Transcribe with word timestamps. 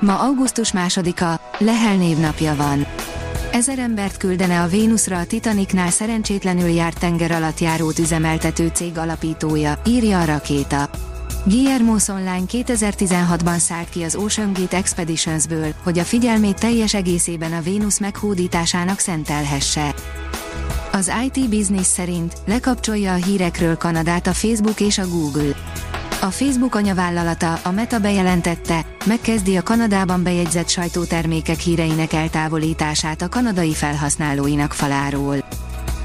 Ma 0.00 0.18
augusztus 0.18 0.72
másodika, 0.72 1.40
Lehel 1.58 1.96
névnapja 1.96 2.54
van. 2.54 2.86
Ezer 3.52 3.78
embert 3.78 4.16
küldene 4.16 4.60
a 4.60 4.66
Vénuszra 4.66 5.18
a 5.18 5.24
Titanicnál 5.24 5.90
szerencsétlenül 5.90 6.68
járt 6.68 6.98
tenger 6.98 7.30
alatt 7.30 7.58
járót 7.58 7.98
üzemeltető 7.98 8.70
cég 8.74 8.98
alapítója, 8.98 9.80
írja 9.86 10.20
a 10.20 10.24
rakéta. 10.24 10.90
Guillermo 11.44 11.96
Online 12.08 12.44
2016-ban 12.52 13.58
szállt 13.58 13.88
ki 13.88 14.02
az 14.02 14.16
Ocean 14.16 14.52
Gate 14.52 14.76
Expeditionsből, 14.76 15.74
hogy 15.82 15.98
a 15.98 16.04
figyelmét 16.04 16.60
teljes 16.60 16.94
egészében 16.94 17.52
a 17.52 17.60
Vénusz 17.60 17.98
meghódításának 17.98 18.98
szentelhesse. 18.98 19.94
Az 20.92 21.12
IT 21.24 21.48
Business 21.48 21.86
szerint 21.86 22.34
lekapcsolja 22.46 23.12
a 23.12 23.24
hírekről 23.24 23.76
Kanadát 23.76 24.26
a 24.26 24.32
Facebook 24.32 24.80
és 24.80 24.98
a 24.98 25.08
Google. 25.08 25.54
A 26.24 26.30
Facebook 26.30 26.74
anyavállalata, 26.74 27.58
a 27.62 27.70
Meta 27.70 27.98
bejelentette, 27.98 28.86
megkezdi 29.06 29.56
a 29.56 29.62
Kanadában 29.62 30.22
bejegyzett 30.22 30.68
sajtótermékek 30.68 31.58
híreinek 31.58 32.12
eltávolítását 32.12 33.22
a 33.22 33.28
kanadai 33.28 33.74
felhasználóinak 33.74 34.72
faláról. 34.72 35.36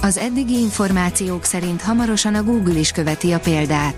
Az 0.00 0.16
eddigi 0.16 0.58
információk 0.58 1.44
szerint 1.44 1.82
hamarosan 1.82 2.34
a 2.34 2.42
Google 2.42 2.78
is 2.78 2.90
követi 2.90 3.32
a 3.32 3.38
példát. 3.40 3.94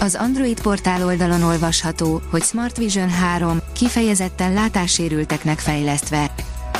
Az 0.00 0.14
Android 0.14 0.60
portál 0.60 1.04
oldalon 1.04 1.42
olvasható, 1.42 2.22
hogy 2.30 2.42
Smart 2.42 2.76
Vision 2.76 3.10
3 3.10 3.58
kifejezetten 3.72 4.52
látássérülteknek 4.52 5.58
fejlesztve. 5.58 6.30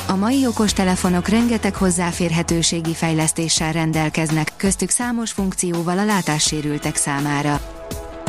A 0.07 0.15
mai 0.15 0.45
okos 0.47 0.73
telefonok 0.73 1.27
rengeteg 1.27 1.75
hozzáférhetőségi 1.75 2.93
fejlesztéssel 2.93 3.71
rendelkeznek, 3.71 4.51
köztük 4.57 4.89
számos 4.89 5.31
funkcióval 5.31 5.97
a 5.97 6.05
látássérültek 6.05 6.95
számára. 6.95 7.77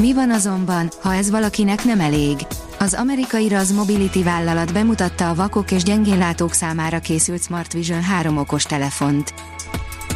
Mi 0.01 0.13
van 0.13 0.31
azonban, 0.31 0.91
ha 1.03 1.15
ez 1.15 1.31
valakinek 1.31 1.85
nem 1.85 2.01
elég? 2.01 2.47
Az 2.79 2.95
amerikai 2.95 3.49
Raz 3.49 3.73
Mobility 3.73 4.23
vállalat 4.23 4.73
bemutatta 4.73 5.31
a 5.31 5.35
vakok 5.35 5.71
és 5.71 5.83
gyengénlátók 5.83 6.53
számára 6.53 6.99
készült 6.99 7.43
Smart 7.43 7.73
Vision 7.73 8.03
3 8.03 8.37
okos 8.37 8.63
telefont. 8.63 9.35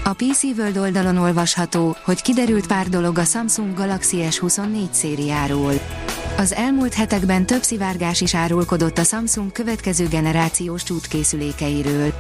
A 0.05 0.13
PC 0.13 0.43
World 0.43 0.77
oldalon 0.77 1.17
olvasható, 1.17 1.97
hogy 2.05 2.23
kiderült 2.23 2.67
pár 2.67 2.89
dolog 2.89 3.19
a 3.19 3.25
Samsung 3.25 3.75
Galaxy 3.75 4.19
S24 4.31 4.91
szériáról. 4.91 5.73
Az 6.37 6.53
elmúlt 6.53 6.95
hetekben 6.95 7.47
több 7.47 7.63
szivárgás 7.63 8.21
is 8.21 8.35
árulkodott 8.35 8.99
a 8.99 9.05
Samsung 9.05 9.53
következő 9.53 10.09
generációs 10.09 10.83
csúcskészülékeiről. 10.83 12.13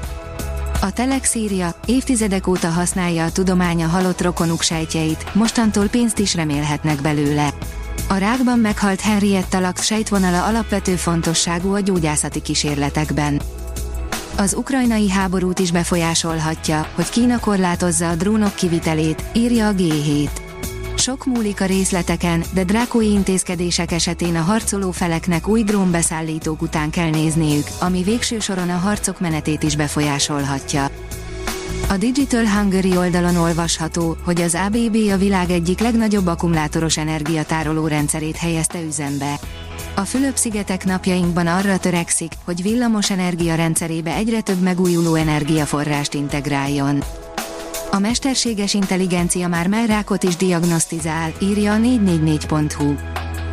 A 0.84 0.92
Telex 0.92 1.34
írja, 1.34 1.74
évtizedek 1.86 2.46
óta 2.46 2.68
használja 2.68 3.24
a 3.24 3.32
tudomány 3.32 3.82
a 3.82 3.86
halott 3.86 4.20
rokonuk 4.20 4.62
sejtjeit, 4.62 5.34
mostantól 5.34 5.88
pénzt 5.88 6.18
is 6.18 6.34
remélhetnek 6.34 7.00
belőle. 7.00 7.48
A 8.08 8.16
rákban 8.16 8.58
meghalt 8.58 9.00
Henrietta 9.00 9.60
Lacks 9.60 9.84
sejtvonala 9.84 10.44
alapvető 10.44 10.96
fontosságú 10.96 11.74
a 11.74 11.80
gyógyászati 11.80 12.40
kísérletekben. 12.40 13.40
Az 14.36 14.54
ukrajnai 14.54 15.10
háborút 15.10 15.58
is 15.58 15.70
befolyásolhatja, 15.70 16.86
hogy 16.94 17.08
Kína 17.08 17.40
korlátozza 17.40 18.08
a 18.08 18.14
drónok 18.14 18.54
kivitelét, 18.54 19.24
írja 19.32 19.68
a 19.68 19.72
G7. 19.72 20.43
Sok 21.04 21.24
múlik 21.24 21.60
a 21.60 21.64
részleteken, 21.64 22.44
de 22.54 22.64
drákói 22.64 23.10
intézkedések 23.10 23.92
esetén 23.92 24.36
a 24.36 24.40
harcoló 24.40 24.90
feleknek 24.90 25.48
új 25.48 25.62
drónbeszállítók 25.62 26.62
után 26.62 26.90
kell 26.90 27.10
nézniük, 27.10 27.66
ami 27.80 28.02
végső 28.02 28.38
soron 28.38 28.70
a 28.70 28.76
harcok 28.76 29.20
menetét 29.20 29.62
is 29.62 29.76
befolyásolhatja. 29.76 30.90
A 31.88 31.96
Digital 31.96 32.46
Hungary 32.46 32.96
oldalon 32.96 33.36
olvasható, 33.36 34.16
hogy 34.24 34.40
az 34.40 34.54
ABB 34.54 34.96
a 35.12 35.16
világ 35.16 35.50
egyik 35.50 35.80
legnagyobb 35.80 36.26
akkumulátoros 36.26 36.96
energiatároló 36.96 37.86
rendszerét 37.86 38.36
helyezte 38.36 38.82
üzembe. 38.82 39.40
A 39.94 40.00
Fülöp-szigetek 40.00 40.84
napjainkban 40.84 41.46
arra 41.46 41.78
törekszik, 41.78 42.32
hogy 42.44 42.62
villamos 42.62 43.10
energia 43.10 43.54
rendszerébe 43.54 44.14
egyre 44.14 44.40
több 44.40 44.60
megújuló 44.60 45.14
energiaforrást 45.14 46.14
integráljon. 46.14 47.02
A 47.94 47.98
mesterséges 47.98 48.74
intelligencia 48.74 49.48
már 49.48 49.66
merrákot 49.66 50.22
is 50.22 50.36
diagnosztizál, 50.36 51.32
írja 51.42 51.72
a 51.72 51.76
444.hu. 51.76 52.94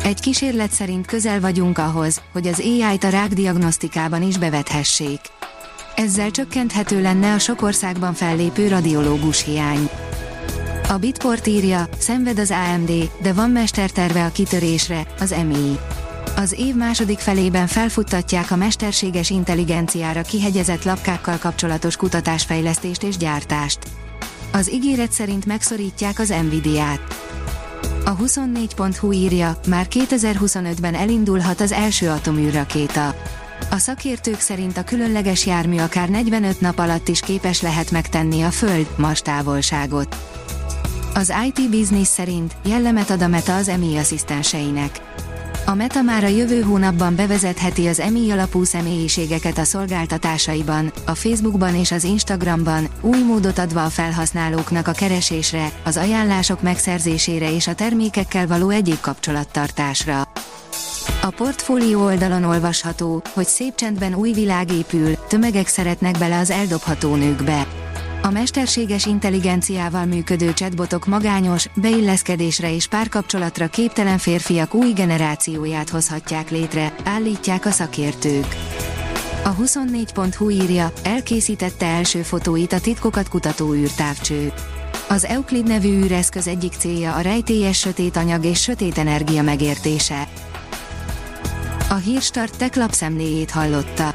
Egy 0.04 0.20
kísérlet 0.20 0.70
szerint 0.70 1.06
közel 1.06 1.40
vagyunk 1.40 1.78
ahhoz, 1.78 2.20
hogy 2.32 2.46
az 2.46 2.60
AI-t 2.60 3.04
a 3.04 3.08
rákdiagnosztikában 3.08 4.22
is 4.22 4.38
bevethessék. 4.38 5.20
Ezzel 5.96 6.30
csökkenthető 6.30 7.02
lenne 7.02 7.32
a 7.32 7.38
sok 7.38 7.62
országban 7.62 8.14
fellépő 8.14 8.68
radiológus 8.68 9.44
hiány. 9.44 9.88
A 10.88 10.96
Bitport 10.96 11.46
írja, 11.46 11.88
szenved 11.98 12.38
az 12.38 12.50
AMD, 12.50 12.90
de 13.22 13.32
van 13.32 13.50
mesterterve 13.50 14.24
a 14.24 14.32
kitörésre, 14.32 15.06
az 15.18 15.34
MI. 15.46 15.78
Az 16.36 16.54
év 16.58 16.74
második 16.74 17.18
felében 17.18 17.66
felfuttatják 17.66 18.50
a 18.50 18.56
mesterséges 18.56 19.30
intelligenciára 19.30 20.22
kihegyezett 20.22 20.84
lapkákkal 20.84 21.38
kapcsolatos 21.38 21.96
kutatásfejlesztést 21.96 23.02
és 23.02 23.16
gyártást. 23.16 23.78
Az 24.52 24.72
ígéret 24.72 25.12
szerint 25.12 25.46
megszorítják 25.46 26.18
az 26.18 26.28
Nvidia-t. 26.28 27.00
A 28.04 28.16
24.hu 28.16 29.12
írja, 29.12 29.60
már 29.68 29.86
2025-ben 29.90 30.94
elindulhat 30.94 31.60
az 31.60 31.72
első 31.72 32.08
atoműrrakéta. 32.08 33.14
A 33.70 33.76
szakértők 33.76 34.40
szerint 34.40 34.76
a 34.76 34.84
különleges 34.84 35.46
jármű 35.46 35.78
akár 35.78 36.08
45 36.08 36.60
nap 36.60 36.78
alatt 36.78 37.08
is 37.08 37.20
képes 37.20 37.62
lehet 37.62 37.90
megtenni 37.90 38.42
a 38.42 38.50
Föld-Mars 38.50 39.20
távolságot. 39.20 40.16
Az 41.14 41.32
IT 41.46 41.70
Business 41.70 42.08
szerint 42.08 42.56
jellemet 42.64 43.10
ad 43.10 43.22
a 43.22 43.28
Meta 43.28 43.56
az 43.56 43.68
EMI 43.68 43.96
asszisztenseinek. 43.96 45.00
A 45.64 45.74
Meta 45.74 46.02
már 46.02 46.24
a 46.24 46.28
jövő 46.28 46.60
hónapban 46.60 47.16
bevezetheti 47.16 47.86
az 47.86 48.00
EMI 48.00 48.30
alapú 48.30 48.64
személyiségeket 48.64 49.58
a 49.58 49.64
szolgáltatásaiban, 49.64 50.92
a 51.06 51.14
Facebookban 51.14 51.74
és 51.74 51.92
az 51.92 52.04
Instagramban, 52.04 52.88
új 53.00 53.22
módot 53.22 53.58
adva 53.58 53.84
a 53.84 53.88
felhasználóknak 53.88 54.88
a 54.88 54.92
keresésre, 54.92 55.72
az 55.84 55.96
ajánlások 55.96 56.62
megszerzésére 56.62 57.54
és 57.54 57.66
a 57.66 57.74
termékekkel 57.74 58.46
való 58.46 58.68
egyéb 58.68 59.00
kapcsolattartásra. 59.00 60.20
A 61.22 61.30
portfólió 61.36 62.04
oldalon 62.04 62.44
olvasható, 62.44 63.22
hogy 63.32 63.46
szép 63.46 63.74
csendben 63.74 64.14
új 64.14 64.32
világ 64.32 64.72
épül, 64.72 65.14
tömegek 65.28 65.66
szeretnek 65.66 66.18
bele 66.18 66.38
az 66.38 66.50
eldobható 66.50 67.14
nőkbe. 67.14 67.66
A 68.24 68.30
mesterséges 68.30 69.06
intelligenciával 69.06 70.04
működő 70.04 70.52
chatbotok 70.52 71.06
magányos, 71.06 71.66
beilleszkedésre 71.74 72.74
és 72.74 72.86
párkapcsolatra 72.86 73.66
képtelen 73.68 74.18
férfiak 74.18 74.74
új 74.74 74.92
generációját 74.92 75.88
hozhatják 75.88 76.50
létre, 76.50 76.94
állítják 77.04 77.66
a 77.66 77.70
szakértők. 77.70 78.46
A 79.44 79.54
24.hu 79.54 80.50
írja, 80.50 80.92
elkészítette 81.02 81.86
első 81.86 82.22
fotóit 82.22 82.72
a 82.72 82.80
titkokat 82.80 83.28
kutató 83.28 83.74
űrtávcső. 83.74 84.52
Az 85.08 85.24
Euclid 85.24 85.66
nevű 85.66 85.88
űreszköz 85.88 86.46
egyik 86.46 86.72
célja 86.72 87.14
a 87.14 87.20
rejtélyes 87.20 87.78
sötét 87.78 88.16
anyag 88.16 88.44
és 88.44 88.62
sötét 88.62 88.98
energia 88.98 89.42
megértése. 89.42 90.28
A 91.88 91.94
hírstart 91.94 92.56
tech 92.56 92.76
lapszemléjét 92.76 93.50
hallotta. 93.50 94.14